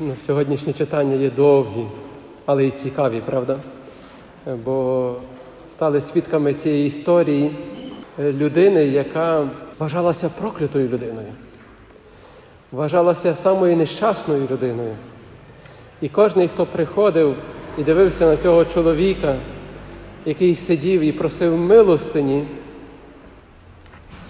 Ну, 0.00 0.14
Сьогоднішнє 0.26 0.72
читання 0.72 1.14
є 1.14 1.30
довгі, 1.30 1.86
але 2.46 2.66
й 2.66 2.70
цікаві, 2.70 3.22
правда? 3.26 3.58
Бо 4.64 5.14
стали 5.70 6.00
свідками 6.00 6.54
цієї 6.54 6.86
історії 6.86 7.56
людини, 8.18 8.84
яка 8.84 9.48
вважалася 9.78 10.28
проклятою 10.28 10.88
людиною, 10.88 11.32
вважалася 12.72 13.34
самою 13.34 13.76
нещасною 13.76 14.48
людиною. 14.50 14.94
І 16.00 16.08
кожен, 16.08 16.48
хто 16.48 16.66
приходив 16.66 17.36
і 17.78 17.82
дивився 17.82 18.26
на 18.26 18.36
цього 18.36 18.64
чоловіка, 18.64 19.36
який 20.24 20.54
сидів 20.54 21.00
і 21.00 21.12
просив 21.12 21.58
милостині, 21.58 22.44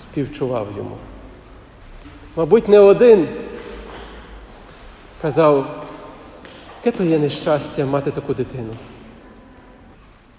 співчував 0.01 0.67
йому. 0.77 0.97
Мабуть, 2.37 2.69
не 2.69 2.79
один 2.79 3.29
казав, 5.25 5.85
яке 6.85 6.99
то 6.99 7.05
є 7.05 7.19
нещастя 7.19 7.87
мати 7.87 8.11
таку 8.11 8.35
дитину. 8.35 8.77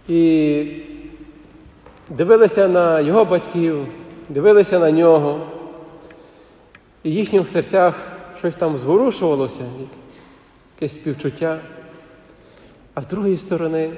І 0.07 0.83
дивилися 2.09 2.67
на 2.67 2.99
його 2.99 3.25
батьків, 3.25 3.87
дивилися 4.29 4.79
на 4.79 4.91
нього, 4.91 5.47
і 7.03 7.09
в 7.09 7.13
їхніх 7.13 7.49
серцях 7.49 8.11
щось 8.37 8.55
там 8.55 8.77
зворушувалося, 8.77 9.65
якесь 10.75 10.93
співчуття. 10.93 11.59
А 12.93 13.01
з 13.01 13.07
другої 13.07 13.37
сторони, 13.37 13.93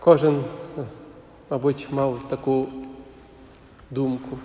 кожен, 0.00 0.44
мабуть, 1.50 1.88
мав 1.90 2.28
таку 2.28 2.68
думку. 3.90 4.38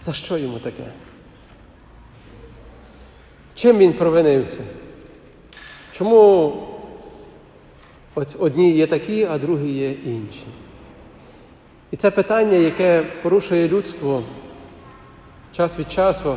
За 0.00 0.12
що 0.12 0.38
йому 0.38 0.58
таке? 0.58 0.84
Чим 3.56 3.78
він 3.78 3.92
провинився? 3.92 4.60
Чому 5.92 6.52
одні 8.38 8.72
є 8.76 8.86
такі, 8.86 9.24
а 9.24 9.38
другі 9.38 9.72
є 9.72 9.90
інші? 9.90 10.46
І 11.90 11.96
це 11.96 12.10
питання, 12.10 12.56
яке 12.56 13.02
порушує 13.22 13.68
людство 13.68 14.22
час 15.52 15.78
від 15.78 15.92
часу, 15.92 16.36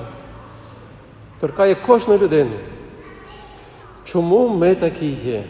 торкає 1.40 1.76
кожну 1.76 2.18
людину. 2.18 2.56
Чому 4.04 4.48
ми 4.48 4.76
такі 4.76 5.10
є? 5.10 5.44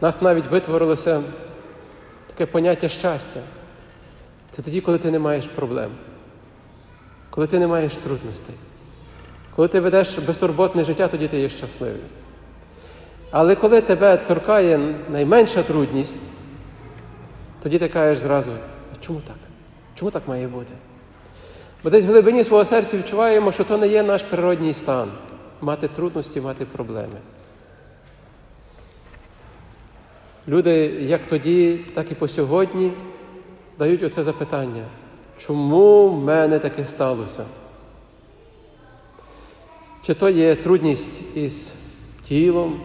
Нас 0.00 0.22
навіть 0.22 0.46
витворилося 0.46 1.22
таке 2.26 2.46
поняття 2.46 2.88
щастя. 2.88 3.40
Це 4.50 4.62
тоді, 4.62 4.80
коли 4.80 4.98
ти 4.98 5.10
не 5.10 5.18
маєш 5.18 5.46
проблем, 5.46 5.90
коли 7.34 7.46
ти 7.46 7.58
не 7.58 7.66
маєш 7.66 7.96
трудностей. 7.96 8.54
Коли 9.56 9.68
ти 9.68 9.80
ведеш 9.80 10.18
безтурботне 10.18 10.84
життя, 10.84 11.08
тоді 11.08 11.26
ти 11.26 11.40
є 11.40 11.48
щасливий. 11.48 12.00
Але 13.30 13.54
коли 13.54 13.80
тебе 13.80 14.16
торкає 14.16 14.94
найменша 15.10 15.62
трудність, 15.62 16.24
тоді 17.62 17.78
ти 17.78 17.88
кажеш 17.88 18.18
зразу, 18.18 18.52
а 18.92 19.04
чому 19.04 19.20
так? 19.20 19.36
Чому 19.94 20.10
так 20.10 20.28
має 20.28 20.48
бути? 20.48 20.74
Бо 21.84 21.90
десь 21.90 22.04
в 22.04 22.08
глибині 22.08 22.44
свого 22.44 22.64
серця 22.64 22.98
відчуваємо, 22.98 23.52
що 23.52 23.64
то 23.64 23.78
не 23.78 23.88
є 23.88 24.02
наш 24.02 24.22
природній 24.22 24.72
стан 24.72 25.10
мати 25.60 25.88
трудності, 25.88 26.40
мати 26.40 26.64
проблеми. 26.64 27.18
Люди, 30.48 30.74
як 31.00 31.26
тоді, 31.26 31.80
так 31.94 32.12
і 32.12 32.14
по 32.14 32.28
сьогодні, 32.28 32.92
дають 33.78 34.02
оце 34.02 34.22
запитання, 34.22 34.84
чому 35.38 36.08
в 36.08 36.20
мене 36.24 36.58
таке 36.58 36.84
сталося? 36.84 37.44
Чи 40.02 40.14
то 40.14 40.28
є 40.28 40.54
трудність 40.54 41.20
із 41.34 41.72
тілом, 42.28 42.80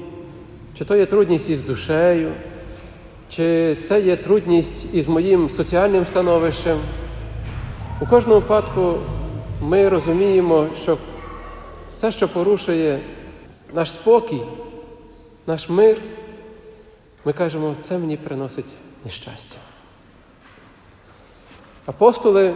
чи 0.78 0.86
то 0.86 0.96
є 0.96 1.06
трудність 1.06 1.50
із 1.50 1.62
душею, 1.62 2.32
чи 3.30 3.76
це 3.84 4.02
є 4.02 4.16
трудність 4.16 4.88
із 4.94 5.08
моїм 5.08 5.50
соціальним 5.50 6.06
становищем. 6.06 6.80
У 8.02 8.06
кожному 8.06 8.40
випадку 8.40 8.96
ми 9.62 9.90
розуміємо, 9.90 10.68
що 10.82 10.98
все, 11.92 12.12
що 12.12 12.30
порушує 12.30 13.00
наш 13.74 13.92
спокій, 13.92 14.42
наш 15.48 15.70
мир, 15.70 16.02
ми 17.26 17.34
кажемо, 17.34 17.76
це 17.82 17.98
мені 17.98 18.18
приносить 18.18 18.76
нещастя. 19.06 19.56
Апостоли 21.90 22.56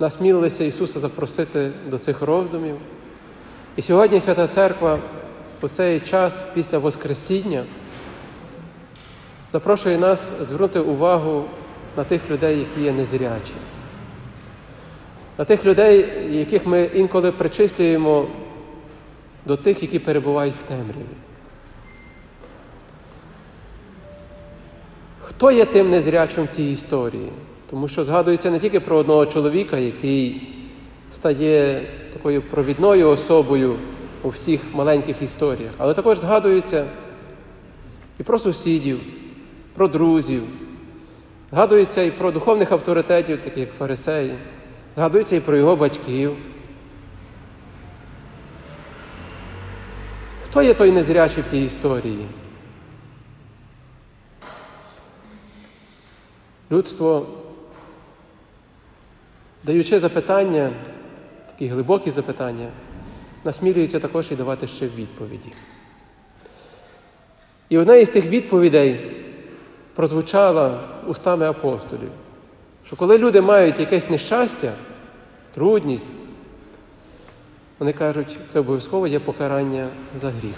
насмілилися 0.00 0.64
Ісуса 0.64 1.00
запросити 1.00 1.72
до 1.90 1.98
цих 1.98 2.22
роздумів. 2.22 2.76
І 3.76 3.82
сьогодні 3.82 4.20
Свята 4.20 4.46
Церква 4.46 4.98
у 5.60 5.68
цей 5.68 6.00
час 6.00 6.44
після 6.54 6.78
Воскресіння 6.78 7.64
запрошує 9.52 9.98
нас 9.98 10.32
звернути 10.40 10.80
увагу 10.80 11.44
на 11.96 12.04
тих 12.04 12.30
людей, 12.30 12.58
які 12.58 12.80
є 12.80 12.92
незрячі, 12.92 13.54
на 15.38 15.44
тих 15.44 15.64
людей, 15.64 16.28
яких 16.38 16.66
ми 16.66 16.84
інколи 16.84 17.32
причислюємо 17.32 18.26
до 19.46 19.56
тих, 19.56 19.82
які 19.82 19.98
перебувають 19.98 20.54
в 20.60 20.62
темряві. 20.62 21.16
Хто 25.22 25.50
є 25.50 25.64
тим 25.64 25.90
незрячим 25.90 26.44
в 26.44 26.48
цій 26.48 26.62
історії? 26.62 27.30
Тому 27.70 27.88
що 27.88 28.04
згадується 28.04 28.50
не 28.50 28.58
тільки 28.58 28.80
про 28.80 28.96
одного 28.96 29.26
чоловіка, 29.26 29.78
який 29.78 30.48
стає 31.10 31.82
такою 32.12 32.42
провідною 32.42 33.10
особою 33.10 33.76
у 34.22 34.28
всіх 34.28 34.60
маленьких 34.72 35.22
історіях, 35.22 35.72
але 35.78 35.94
також 35.94 36.18
згадується 36.18 36.86
і 38.20 38.22
про 38.22 38.38
сусідів, 38.38 39.00
про 39.74 39.88
друзів, 39.88 40.42
згадується 41.50 42.02
і 42.02 42.10
про 42.10 42.30
духовних 42.30 42.72
авторитетів, 42.72 43.40
таких 43.40 43.58
як 43.58 43.72
фарисеї, 43.78 44.34
згадується 44.96 45.36
і 45.36 45.40
про 45.40 45.56
його 45.56 45.76
батьків. 45.76 46.36
Хто 50.44 50.62
є 50.62 50.74
той 50.74 50.92
незрячий 50.92 51.42
в 51.42 51.46
тій 51.46 51.64
історії? 51.64 52.26
Людство, 56.70 57.26
даючи 59.68 59.98
запитання, 59.98 60.70
такі 61.46 61.68
глибокі 61.68 62.10
запитання, 62.10 62.68
насмілюється 63.44 64.00
також 64.00 64.32
і 64.32 64.34
давати 64.34 64.66
ще 64.66 64.86
відповіді. 64.86 65.52
І 67.68 67.78
одна 67.78 67.96
із 67.96 68.08
тих 68.08 68.26
відповідей 68.26 69.16
прозвучала 69.94 70.80
устами 71.06 71.46
апостолів, 71.46 72.10
що 72.86 72.96
коли 72.96 73.18
люди 73.18 73.40
мають 73.40 73.80
якесь 73.80 74.10
нещастя, 74.10 74.72
трудність, 75.54 76.08
вони 77.78 77.92
кажуть, 77.92 78.38
це 78.48 78.60
обов'язково 78.60 79.06
є 79.06 79.20
покарання 79.20 79.88
за 80.14 80.30
гріх. 80.30 80.56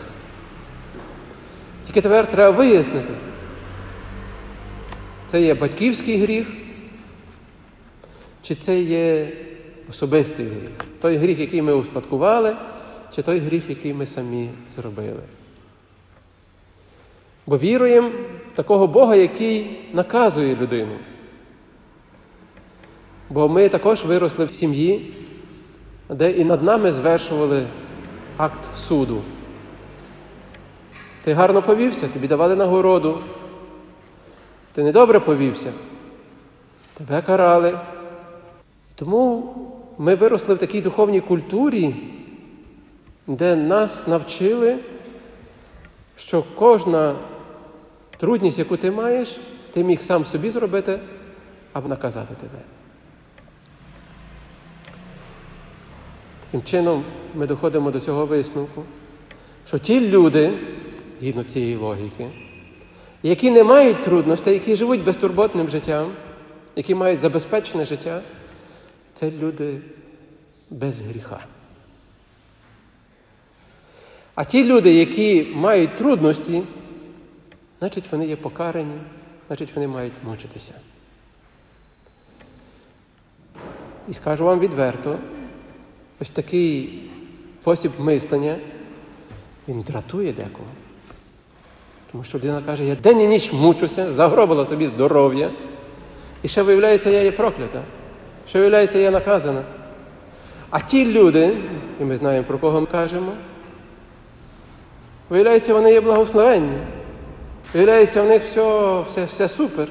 Тільки 1.87 2.00
тепер 2.00 2.31
треба 2.31 2.59
вияснити, 2.59 3.12
це 5.27 5.42
є 5.42 5.54
батьківський 5.54 6.22
гріх, 6.22 6.47
чи 8.43 8.55
це 8.55 8.81
є 8.81 9.33
особистий 9.91 10.47
гріх? 10.47 10.71
Той 11.01 11.17
гріх, 11.17 11.39
який 11.39 11.62
ми 11.62 11.73
успадкували, 11.73 12.56
чи 13.15 13.23
той 13.23 13.39
гріх, 13.39 13.69
який 13.71 13.95
ми 13.95 14.06
самі 14.06 14.51
зробили. 14.69 15.23
Бо 17.47 17.59
віруємо 17.59 18.09
в 18.53 18.56
такого 18.56 18.87
Бога, 18.87 19.17
який 19.17 19.81
наказує 19.93 20.56
людину. 20.56 20.95
Бо 23.31 23.49
ми 23.49 23.69
також 23.69 24.05
виросли 24.05 24.45
в 24.45 24.55
сім'ї, 24.55 25.15
де 26.09 26.31
і 26.31 26.45
над 26.45 26.63
нами 26.63 26.93
звершували 26.93 27.66
акт 28.36 28.69
суду. 28.77 29.22
Ти 31.22 31.33
гарно 31.33 31.63
повівся, 31.63 32.09
тобі 32.09 32.28
давали 32.28 32.57
нагороду. 32.57 33.19
Ти 34.72 34.83
недобре 34.83 35.21
повівся, 35.21 35.72
тебе 36.95 37.22
карали. 37.22 37.78
Тому 39.00 39.54
ми 39.98 40.14
виросли 40.14 40.54
в 40.54 40.58
такій 40.58 40.80
духовній 40.80 41.20
культурі, 41.20 41.94
де 43.26 43.56
нас 43.56 44.06
навчили, 44.06 44.78
що 46.16 46.44
кожна 46.54 47.16
трудність, 48.16 48.58
яку 48.58 48.76
ти 48.76 48.91
маєш, 48.91 49.41
ти 49.72 49.84
міг 49.84 50.02
сам 50.02 50.24
собі 50.24 50.50
зробити 50.50 51.00
або 51.72 51.88
наказати 51.88 52.34
тебе. 52.34 52.62
Таким 56.44 56.62
чином, 56.62 57.04
ми 57.34 57.47
доходимо 57.47 57.91
до 57.91 58.00
цього 58.00 58.26
висновку, 58.26 58.82
що 59.68 59.78
ті 59.78 60.08
люди, 60.08 60.52
згідно 61.20 61.44
цієї 61.44 61.76
логіки, 61.76 62.30
які 63.22 63.50
не 63.50 63.64
мають 63.64 64.02
трудностей, 64.02 64.54
які 64.54 64.76
живуть 64.76 65.04
безтурботним 65.04 65.68
життям, 65.68 66.12
які 66.76 66.94
мають 66.94 67.18
забезпечене 67.18 67.84
життя, 67.84 68.22
це 69.15 69.30
люди 69.30 69.80
без 70.71 71.01
гріха. 71.01 71.41
А 74.34 74.45
ті 74.45 74.65
люди, 74.65 74.95
які 74.95 75.47
мають 75.54 75.97
трудності, 75.97 76.62
значить 77.78 78.04
вони 78.12 78.27
є 78.27 78.36
покарані, 78.36 78.98
значить 79.48 79.74
вони 79.74 79.89
мають 79.89 80.12
мучитися. 80.24 80.74
І 84.09 84.15
скажу 84.15 84.45
вам 84.45 84.60
відверто, 84.60 85.18
ось 86.21 86.30
такий 86.30 87.03
спосіб 87.60 87.92
мислення, 87.98 88.57
він 89.68 89.83
дратує 89.83 90.33
декого. 90.33 90.68
Тому 92.12 92.24
що 92.24 92.39
людина 92.39 92.62
каже, 92.62 92.84
я 92.84 92.95
день 92.95 93.21
і 93.21 93.27
ніч 93.27 93.53
мучуся, 93.53 94.10
загробила 94.10 94.66
собі 94.66 94.86
здоров'я, 94.86 95.51
і 96.42 96.48
ще 96.48 96.62
виявляється, 96.62 97.10
я 97.10 97.22
є 97.22 97.33
проклята, 97.33 97.83
виявляється, 98.54 98.98
я 98.98 99.10
наказана. 99.10 99.63
А 100.71 100.81
ті 100.81 101.13
люди, 101.13 101.57
і 102.01 102.04
ми 102.04 102.16
знаємо, 102.16 102.47
про 102.47 102.59
кого 102.59 102.81
ми 102.81 102.87
кажемо, 102.87 103.33
виявляється, 105.28 105.75
вони 105.75 105.92
є 105.92 106.01
благословенні. 106.01 106.78
Виявляється, 107.75 108.22
в 108.22 108.27
них 108.27 108.42
все, 108.42 109.01
все, 109.09 109.25
все 109.25 109.48
супер. 109.48 109.89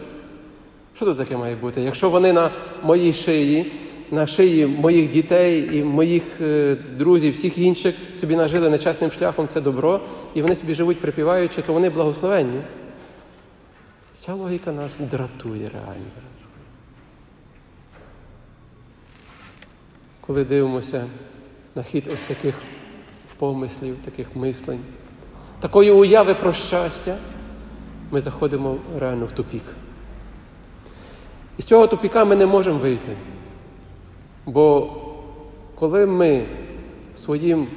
Що 0.96 1.06
тут 1.06 1.18
таке 1.18 1.38
має 1.38 1.56
бути? 1.56 1.82
Якщо 1.82 2.10
вони 2.10 2.34
на 2.34 2.52
моїй 2.84 3.14
шиї, 3.14 3.72
на 4.12 4.28
шиї 4.28 4.66
моїх 4.66 5.10
дітей 5.10 5.78
і 5.78 5.84
моїх 5.84 6.24
е, 6.42 6.78
друзів, 6.98 7.34
всіх 7.34 7.58
інших 7.58 7.96
собі 8.16 8.36
нажили 8.36 8.70
нечесним 8.70 9.12
шляхом 9.12 9.48
це 9.48 9.62
добро, 9.62 10.00
і 10.34 10.42
вони 10.42 10.56
собі 10.56 10.76
живуть 10.76 11.00
припіваючи, 11.00 11.62
то 11.62 11.74
вони 11.74 11.90
благословенні. 11.90 12.62
Ця 14.14 14.34
логіка 14.34 14.72
нас 14.72 15.00
дратує 15.00 15.70
реально. 15.74 16.12
Коли 20.30 20.44
дивимося 20.44 21.08
на 21.76 21.84
хід 21.84 22.10
ось 22.14 22.26
таких 22.26 22.56
помислів, 23.38 23.98
таких 24.06 24.36
мислень, 24.36 24.80
такої 25.60 25.92
уяви 25.92 26.34
про 26.34 26.54
щастя, 26.54 27.18
ми 28.12 28.22
заходимо 28.22 28.78
реально 29.00 29.26
в 29.26 29.32
тупік. 29.32 29.64
І 31.58 31.62
з 31.62 31.66
цього 31.66 31.88
тупіка 31.88 32.26
ми 32.26 32.36
не 32.36 32.46
можемо 32.46 32.80
вийти. 32.80 33.18
Бо 34.46 34.96
коли 35.76 36.06
ми 36.06 36.46
своїм 37.16 37.68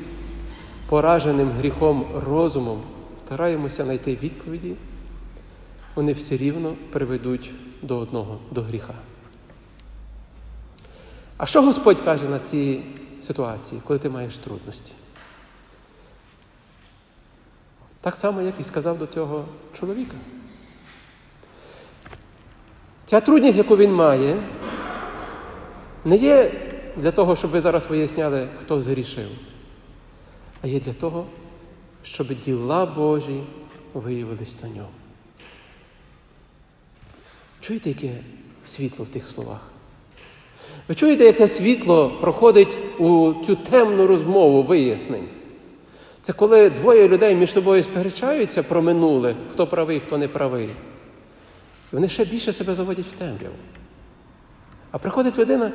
пораженим 0.88 1.50
гріхом 1.50 2.06
розумом 2.26 2.82
стараємося 3.18 3.84
знайти 3.84 4.18
відповіді, 4.22 4.76
вони 5.94 6.12
все 6.12 6.36
рівно 6.36 6.74
приведуть 6.90 7.52
до 7.82 7.98
одного, 7.98 8.38
до 8.50 8.62
гріха. 8.62 8.94
А 11.42 11.46
що 11.46 11.62
Господь 11.62 12.00
каже 12.00 12.24
на 12.24 12.38
цій 12.38 12.82
ситуації, 13.20 13.80
коли 13.86 13.98
ти 13.98 14.08
маєш 14.08 14.36
трудності? 14.36 14.92
Так 18.00 18.16
само, 18.16 18.42
як 18.42 18.54
і 18.60 18.64
сказав 18.64 18.98
до 18.98 19.06
цього 19.06 19.44
чоловіка. 19.80 20.16
Ця 23.04 23.20
трудність, 23.20 23.58
яку 23.58 23.76
він 23.76 23.92
має, 23.92 24.42
не 26.04 26.16
є 26.16 26.52
для 26.96 27.12
того, 27.12 27.36
щоб 27.36 27.50
ви 27.50 27.60
зараз 27.60 27.86
виясняли, 27.86 28.48
хто 28.60 28.80
згрішив, 28.80 29.30
а 30.62 30.66
є 30.66 30.80
для 30.80 30.92
того, 30.92 31.26
щоб 32.02 32.26
діла 32.44 32.86
Божі 32.86 33.44
виявились 33.94 34.62
на 34.62 34.68
ньому. 34.68 34.94
Чуєте, 37.60 37.88
яке 37.88 38.20
світло 38.64 39.04
в 39.04 39.08
тих 39.08 39.26
словах? 39.26 39.71
Ви 40.88 40.94
чуєте, 40.94 41.24
як 41.24 41.36
це 41.36 41.48
світло 41.48 42.10
проходить 42.20 42.78
у 42.98 43.34
цю 43.46 43.56
темну 43.56 44.06
розмову 44.06 44.62
вияснень? 44.62 45.28
Це 46.20 46.32
коли 46.32 46.70
двоє 46.70 47.08
людей 47.08 47.34
між 47.34 47.52
собою 47.52 47.82
сперечаються 47.82 48.62
про 48.62 48.82
минуле, 48.82 49.36
хто 49.52 49.66
правий, 49.66 50.00
хто 50.00 50.18
не 50.18 50.28
правий. 50.28 50.64
І 50.66 50.70
вони 51.92 52.08
ще 52.08 52.24
більше 52.24 52.52
себе 52.52 52.74
заводять 52.74 53.06
в 53.06 53.12
темряву. 53.12 53.54
А 54.90 54.98
приходить 54.98 55.38
людина 55.38 55.72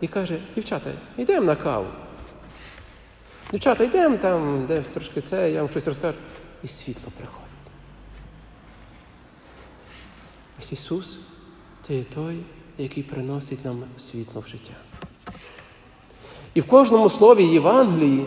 і 0.00 0.06
каже, 0.06 0.38
дівчата, 0.54 0.90
йдемо 1.16 1.46
на 1.46 1.56
каву. 1.56 1.86
Дівчата, 3.50 3.84
йдемо 3.84 4.16
там, 4.16 4.66
де 4.66 4.80
трошки 4.80 5.20
це, 5.20 5.50
я 5.50 5.60
вам 5.60 5.70
щось 5.70 5.86
розкажу. 5.86 6.18
І 6.62 6.68
світло 6.68 7.12
приходить. 7.18 7.46
Ось 10.58 10.72
Ісус 10.72 11.20
це 11.82 11.94
є 11.94 12.04
той, 12.04 12.36
який 12.78 13.02
приносить 13.02 13.64
нам 13.64 13.84
світло 13.98 14.42
в 14.46 14.48
життя. 14.48 14.74
І 16.54 16.60
в 16.60 16.66
кожному 16.66 17.10
слові 17.10 17.44
Євангелії 17.44 18.26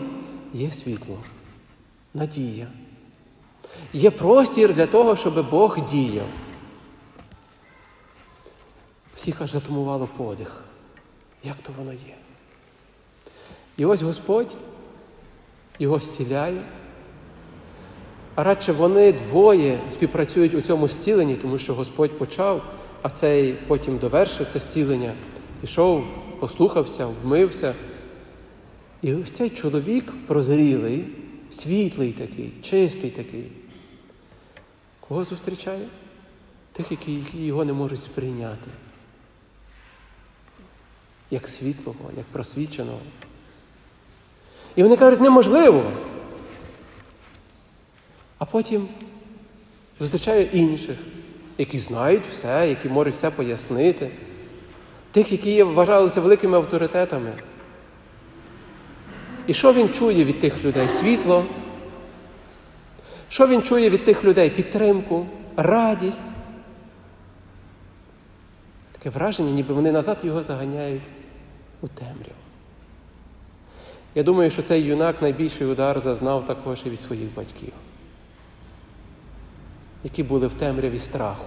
є 0.54 0.70
світло, 0.70 1.18
надія. 2.14 2.66
Є 3.92 4.10
простір 4.10 4.74
для 4.74 4.86
того, 4.86 5.16
щоб 5.16 5.50
Бог 5.50 5.90
діяв. 5.90 6.26
Всіх 9.14 9.40
аж 9.40 9.50
затумувало 9.50 10.08
подих. 10.16 10.64
Як 11.44 11.56
то 11.56 11.72
воно 11.78 11.92
є? 11.92 12.14
І 13.76 13.84
ось 13.84 14.02
Господь 14.02 14.54
його 15.78 16.00
зціляє. 16.00 16.62
А 18.34 18.44
радше 18.44 18.72
вони 18.72 19.12
двоє 19.12 19.80
співпрацюють 19.90 20.54
у 20.54 20.60
цьому 20.60 20.88
зціленні, 20.88 21.36
тому 21.36 21.58
що 21.58 21.74
Господь 21.74 22.18
почав, 22.18 22.62
а 23.02 23.10
цей 23.10 23.52
потім 23.52 23.98
довершив 23.98 24.46
це 24.46 24.58
зцілення. 24.58 25.14
Пішов, 25.60 26.04
послухався, 26.40 27.06
вмився. 27.06 27.74
І 29.02 29.14
ось 29.14 29.30
цей 29.30 29.50
чоловік 29.50 30.12
прозрілий, 30.26 31.04
світлий 31.50 32.12
такий, 32.12 32.52
чистий 32.62 33.10
такий. 33.10 33.52
Кого 35.00 35.24
зустрічає? 35.24 35.88
Тих, 36.72 36.90
які 36.90 37.20
його 37.34 37.64
не 37.64 37.72
можуть 37.72 38.02
сприйняти. 38.02 38.70
Як 41.30 41.48
світлого, 41.48 42.10
як 42.16 42.26
просвіченого. 42.26 43.00
І 44.76 44.82
вони 44.82 44.96
кажуть, 44.96 45.20
неможливо. 45.20 45.92
А 48.38 48.44
потім 48.44 48.88
зустрічає 50.00 50.42
інших, 50.42 50.98
які 51.60 51.78
знають 51.78 52.22
все, 52.30 52.68
які 52.68 52.88
можуть 52.88 53.14
все 53.14 53.30
пояснити, 53.30 54.10
тих, 55.12 55.32
які 55.32 55.62
вважалися 55.62 56.20
великими 56.20 56.56
авторитетами. 56.56 57.32
І 59.46 59.54
що 59.54 59.72
він 59.72 59.88
чує 59.88 60.24
від 60.24 60.40
тих 60.40 60.64
людей? 60.64 60.88
Світло. 60.88 61.46
Що 63.28 63.46
він 63.46 63.62
чує 63.62 63.90
від 63.90 64.04
тих 64.04 64.24
людей? 64.24 64.50
Підтримку, 64.50 65.26
радість. 65.56 66.24
Таке 68.92 69.10
враження, 69.10 69.50
ніби 69.50 69.74
вони 69.74 69.92
назад 69.92 70.18
його 70.22 70.42
заганяють 70.42 71.02
у 71.80 71.88
темряву. 71.88 72.40
Я 74.14 74.22
думаю, 74.22 74.50
що 74.50 74.62
цей 74.62 74.82
юнак 74.82 75.22
найбільший 75.22 75.66
удар 75.66 76.00
зазнав 76.00 76.46
також 76.46 76.80
і 76.86 76.90
від 76.90 77.00
своїх 77.00 77.34
батьків, 77.34 77.72
які 80.04 80.22
були 80.22 80.46
в 80.46 80.54
темряві 80.54 80.98
страху. 80.98 81.44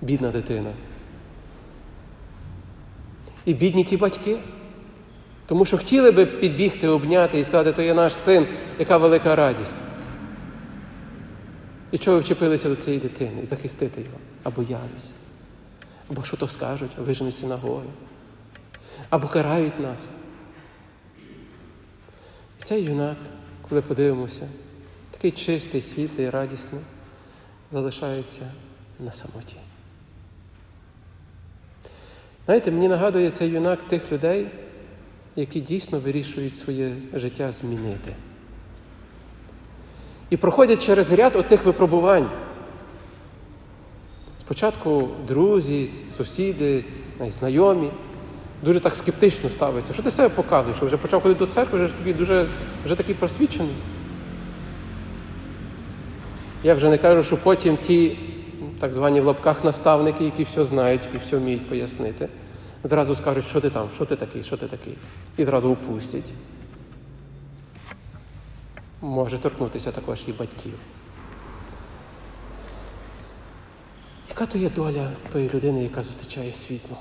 Бідна 0.00 0.30
дитина. 0.30 0.72
І 3.44 3.54
бідні 3.54 3.84
ті 3.84 3.96
батьки. 3.96 4.38
Тому 5.46 5.64
що 5.64 5.78
хотіли 5.78 6.10
би 6.10 6.26
підбігти, 6.26 6.88
обняти 6.88 7.38
і 7.38 7.44
сказати, 7.44 7.72
то 7.72 7.82
є 7.82 7.94
наш 7.94 8.14
син, 8.14 8.46
яка 8.78 8.96
велика 8.96 9.36
радість. 9.36 9.76
І 11.90 11.98
чого 11.98 12.16
ви 12.16 12.22
вчепилися 12.22 12.68
до 12.68 12.76
цієї 12.76 13.02
дитини 13.02 13.42
і 13.42 13.46
захистити 13.46 14.00
його, 14.00 14.16
а 14.42 14.50
боялися. 14.50 15.12
Або 16.10 16.22
що 16.22 16.36
то 16.36 16.48
скажуть, 16.48 16.90
виженуть 16.98 17.36
синагоги, 17.36 17.86
або 19.10 19.28
карають 19.28 19.80
нас. 19.80 20.10
І 22.60 22.62
цей 22.62 22.82
юнак, 22.82 23.16
коли 23.68 23.82
подивимося, 23.82 24.48
такий 25.18 25.30
чистий, 25.30 25.80
світлий, 25.80 26.30
радісний, 26.30 26.80
залишається 27.72 28.52
на 29.00 29.12
самоті. 29.12 29.56
Знаєте, 32.44 32.70
мені 32.70 32.88
нагадує 32.88 33.30
цей 33.30 33.48
юнак 33.48 33.88
тих 33.88 34.12
людей, 34.12 34.46
які 35.36 35.60
дійсно 35.60 35.98
вирішують 35.98 36.56
своє 36.56 36.96
життя 37.14 37.52
змінити. 37.52 38.12
І 40.30 40.36
проходять 40.36 40.86
через 40.86 41.12
ряд 41.12 41.36
отих 41.36 41.64
випробувань. 41.64 42.30
Спочатку 44.40 45.08
друзі, 45.26 45.90
сусіди, 46.16 46.84
знайомі 47.28 47.90
дуже 48.62 48.80
так 48.80 48.94
скептично 48.94 49.50
ставляться. 49.50 49.92
Що 49.92 50.02
ти 50.02 50.10
себе 50.10 50.28
показуєш? 50.28 50.82
Вже 50.82 50.96
почав 50.96 51.22
ходити 51.22 51.38
до 51.38 51.46
церкви, 51.46 51.84
вже 51.84 51.94
такий 51.94 52.14
дуже 52.14 52.46
вже 52.84 52.94
такий 52.94 53.14
просвічений. 53.14 53.74
Я 56.62 56.74
вже 56.74 56.90
не 56.90 56.98
кажу, 56.98 57.22
що 57.22 57.36
потім 57.36 57.76
ті 57.76 58.18
так 58.78 58.92
звані 58.92 59.20
в 59.20 59.24
лапках 59.24 59.64
наставники, 59.64 60.24
які 60.24 60.42
все 60.42 60.64
знають 60.64 61.02
і 61.14 61.18
все 61.18 61.36
вміють 61.36 61.68
пояснити, 61.68 62.28
Зразу 62.84 63.14
скажуть, 63.14 63.46
що 63.46 63.60
ти 63.60 63.70
там, 63.70 63.88
що 63.94 64.04
ти 64.04 64.16
такий, 64.16 64.42
що 64.42 64.56
ти 64.56 64.66
такий. 64.66 64.94
І 65.36 65.44
зразу 65.44 65.70
упустять. 65.70 66.32
Може 69.00 69.38
торкнутися 69.38 69.92
також 69.92 70.20
і 70.26 70.32
батьків. 70.32 70.74
Яка 74.28 74.46
то 74.46 74.58
є 74.58 74.70
доля 74.70 75.10
тої 75.32 75.50
людини, 75.54 75.82
яка 75.82 76.02
зустрічає 76.02 76.52
світло? 76.52 76.96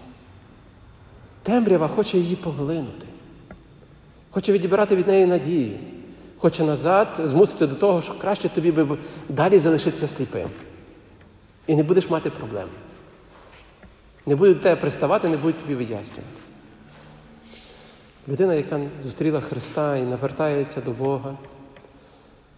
Темрява 1.43 1.87
хоче 1.87 2.17
її 2.17 2.35
поглинути, 2.35 3.07
хоче 4.31 4.51
відібрати 4.51 4.95
від 4.95 5.07
неї 5.07 5.25
надію, 5.25 5.77
хоче 6.37 6.63
назад 6.63 7.21
змусити 7.23 7.67
до 7.67 7.75
того, 7.75 8.01
що 8.01 8.13
краще 8.13 8.49
тобі 8.49 8.71
би 8.71 8.97
далі 9.29 9.59
залишитися 9.59 10.07
сліпим. 10.07 10.49
І 11.67 11.75
не 11.75 11.83
будеш 11.83 12.09
мати 12.09 12.29
проблем. 12.29 12.69
Не 14.25 14.35
будуть 14.35 14.61
тебе 14.61 14.81
приставати, 14.81 15.29
не 15.29 15.37
будуть 15.37 15.57
тобі 15.57 15.75
вияснювати. 15.75 16.41
Людина, 18.27 18.53
яка 18.53 18.81
зустріла 19.03 19.41
Христа 19.41 19.97
і 19.97 20.01
навертається 20.01 20.81
до 20.81 20.91
Бога, 20.91 21.37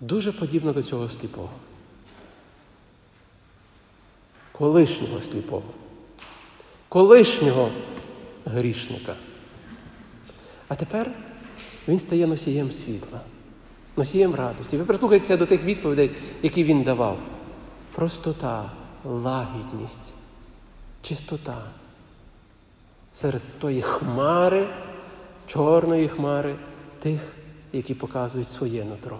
дуже 0.02 0.32
подібна 0.32 0.74
до 0.74 0.84
цього 0.84 1.10
сліпого. 1.10 1.50
Колишнього 4.52 5.22
сліпого, 5.22 5.64
колишнього 6.90 7.72
грішника. 8.46 9.16
А 10.68 10.76
тепер 10.76 11.12
він 11.88 12.00
стає 12.00 12.28
носієм 12.28 12.72
світла, 12.72 13.22
носієм 14.00 14.36
радості. 14.36 14.78
Ви 14.78 14.86
прислухайтеся 14.86 15.38
до 15.38 15.46
тих 15.46 15.64
відповідей, 15.64 16.12
які 16.42 16.64
він 16.64 16.84
давав. 16.84 17.20
Простота, 17.96 18.72
лагідність, 19.06 20.14
чистота. 21.02 21.64
Серед 23.12 23.42
тої 23.60 23.82
хмари, 23.82 24.68
чорної 25.48 26.08
хмари, 26.08 26.56
тих, 27.00 27.34
які 27.74 27.94
показують 27.94 28.48
своє 28.48 28.84
нутро. 28.86 29.20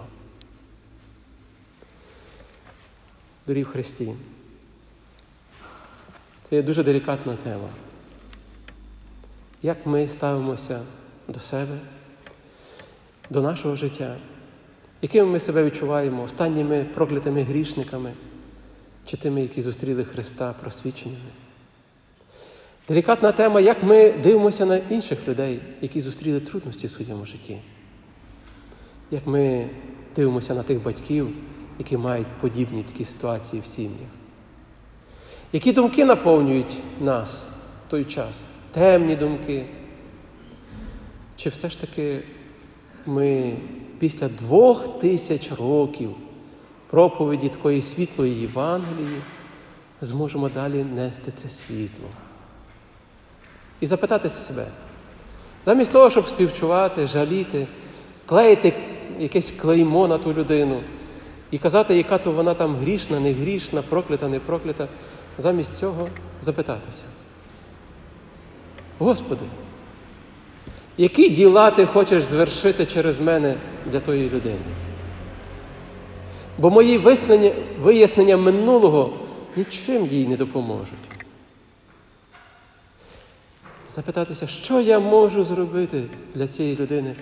Дорі 3.46 3.62
в 3.62 3.66
Христі. 3.66 4.14
Це 6.42 6.56
є 6.56 6.62
дуже 6.62 6.82
делікатна 6.82 7.36
тема. 7.36 7.68
Як 9.62 9.86
ми 9.86 10.08
ставимося 10.08 10.82
до 11.28 11.40
себе, 11.40 11.78
до 13.30 13.42
нашого 13.42 13.76
життя, 13.76 14.16
якими 15.02 15.26
ми 15.26 15.38
себе 15.38 15.64
відчуваємо 15.64 16.22
останніми 16.22 16.86
проклятими 16.94 17.42
грішниками 17.42 18.12
чи 19.04 19.16
тими, 19.16 19.42
які 19.42 19.62
зустріли 19.62 20.04
Христа 20.04 20.54
просвіченими. 20.60 21.30
Делікатна 22.88 23.32
тема, 23.32 23.60
як 23.60 23.82
ми 23.82 24.10
дивимося 24.10 24.66
на 24.66 24.76
інших 24.76 25.28
людей, 25.28 25.60
які 25.80 26.00
зустріли 26.00 26.40
трудності 26.40 26.86
в 26.86 26.90
своєму 26.90 27.26
житті. 27.26 27.58
Як 29.10 29.26
ми 29.26 29.70
дивимося 30.16 30.54
на 30.54 30.62
тих 30.62 30.82
батьків, 30.82 31.28
які 31.78 31.96
мають 31.96 32.26
подібні 32.40 32.82
такі 32.82 33.04
ситуації 33.04 33.62
в 33.62 33.66
сім'ях. 33.66 34.10
Які 35.52 35.72
думки 35.72 36.04
наповнюють 36.04 36.82
нас 37.00 37.48
в 37.86 37.90
той 37.90 38.04
час? 38.04 38.46
Темні 38.72 39.16
думки. 39.16 39.66
Чи 41.36 41.48
все 41.48 41.70
ж 41.70 41.80
таки 41.80 42.22
ми 43.06 43.56
після 44.00 44.28
двох 44.28 44.98
тисяч 44.98 45.52
років 45.52 46.10
проповіді 46.90 47.48
такої 47.48 47.82
світлої 47.82 48.40
Євангелії 48.40 49.20
зможемо 50.00 50.48
далі 50.48 50.84
нести 50.84 51.30
це 51.30 51.48
світло? 51.48 52.08
І 53.80 53.86
запитати 53.86 54.28
себе, 54.28 54.66
замість 55.64 55.92
того, 55.92 56.10
щоб 56.10 56.28
співчувати, 56.28 57.06
жаліти, 57.06 57.66
клеїти 58.26 58.72
якесь 59.18 59.50
клеймо 59.50 60.08
на 60.08 60.18
ту 60.18 60.32
людину 60.32 60.82
і 61.50 61.58
казати, 61.58 61.96
яка 61.96 62.18
то 62.18 62.32
вона 62.32 62.54
там 62.54 62.76
грішна, 62.76 63.20
не 63.20 63.32
грішна, 63.32 63.82
проклята, 63.82 64.28
не 64.28 64.40
проклята, 64.40 64.88
замість 65.38 65.76
цього 65.76 66.08
запитатися. 66.40 67.04
Господи, 68.98 69.44
які 71.00 71.28
діла 71.28 71.70
ти 71.70 71.86
хочеш 71.86 72.22
звершити 72.22 72.86
через 72.86 73.20
мене 73.20 73.56
для 73.86 74.00
тої 74.00 74.30
людини? 74.30 74.58
Бо 76.58 76.70
мої 76.70 76.98
вияснення, 76.98 77.52
вияснення 77.80 78.36
минулого 78.36 79.12
нічим 79.56 80.06
їй 80.06 80.26
не 80.26 80.36
допоможуть. 80.36 80.98
Запитатися, 83.90 84.46
що 84.46 84.80
я 84.80 85.00
можу 85.00 85.44
зробити 85.44 86.04
для 86.34 86.46
цієї 86.46 86.76
людини, 86.76 87.14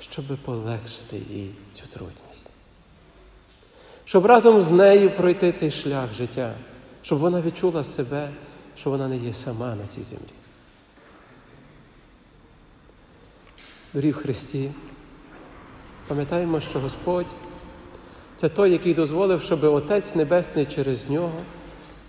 щоб 0.00 0.24
полегшити 0.44 1.16
їй 1.30 1.50
цю 1.72 1.86
трудність. 1.86 2.50
Щоб 4.04 4.26
разом 4.26 4.62
з 4.62 4.70
нею 4.70 5.10
пройти 5.10 5.52
цей 5.52 5.70
шлях 5.70 6.14
життя, 6.14 6.54
щоб 7.02 7.18
вона 7.18 7.40
відчула 7.40 7.84
себе, 7.84 8.30
що 8.76 8.90
вона 8.90 9.08
не 9.08 9.16
є 9.16 9.32
сама 9.32 9.74
на 9.74 9.86
цій 9.86 10.02
землі. 10.02 10.41
Дорі 13.94 14.10
в 14.10 14.16
Христі, 14.16 14.70
пам'ятаємо, 16.08 16.60
що 16.60 16.80
Господь 16.80 17.26
це 18.36 18.48
той, 18.48 18.72
який 18.72 18.94
дозволив, 18.94 19.42
щоб 19.42 19.64
Отець 19.64 20.14
Небесний 20.14 20.66
через 20.66 21.10
нього 21.10 21.32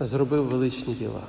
зробив 0.00 0.44
величні 0.44 0.94
діла. 0.94 1.22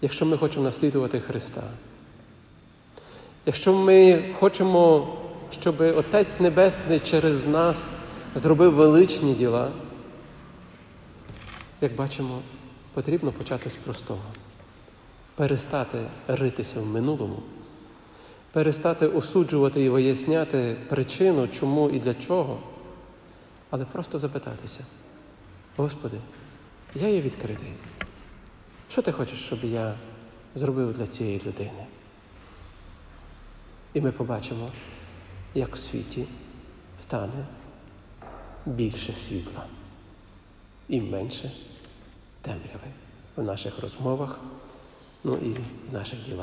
Якщо 0.00 0.26
ми 0.26 0.36
хочемо 0.36 0.64
наслідувати 0.64 1.20
Христа, 1.20 1.62
якщо 3.46 3.72
ми 3.72 4.24
хочемо, 4.38 5.16
щоб 5.50 5.80
Отець 5.80 6.40
Небесний 6.40 7.00
через 7.00 7.46
нас 7.46 7.90
зробив 8.34 8.74
величні 8.74 9.34
діла, 9.34 9.72
як 11.80 11.94
бачимо, 11.94 12.40
потрібно 12.94 13.32
почати 13.32 13.70
з 13.70 13.76
простого. 13.76 14.22
Перестати 15.38 16.06
ритися 16.28 16.80
в 16.80 16.86
минулому, 16.86 17.42
перестати 18.52 19.06
осуджувати 19.06 19.84
і 19.84 19.88
виясняти 19.88 20.76
причину, 20.88 21.48
чому 21.48 21.90
і 21.90 21.98
для 21.98 22.14
чого, 22.14 22.58
але 23.70 23.84
просто 23.84 24.18
запитатися, 24.18 24.84
Господи, 25.76 26.16
я 26.94 27.08
є 27.08 27.20
відкритий. 27.20 27.68
Що 28.90 29.02
ти 29.02 29.12
хочеш, 29.12 29.38
щоб 29.38 29.64
я 29.64 29.94
зробив 30.54 30.92
для 30.92 31.06
цієї 31.06 31.40
людини? 31.46 31.86
І 33.94 34.00
ми 34.00 34.12
побачимо, 34.12 34.68
як 35.54 35.74
у 35.74 35.76
світі 35.76 36.26
стане 36.98 37.46
більше 38.66 39.12
світла 39.12 39.64
і 40.88 41.00
менше 41.00 41.52
темряви 42.42 42.88
в 43.36 43.42
наших 43.42 43.78
розмовах, 43.78 44.40
ну 45.24 45.36
і 45.36 45.56
в 45.90 45.94
наших 45.94 46.18
ділах. 46.24 46.36